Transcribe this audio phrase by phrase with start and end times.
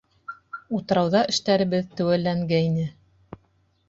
[0.77, 2.87] Утрауҙа эштәребеҙ теүәлләнгәйне.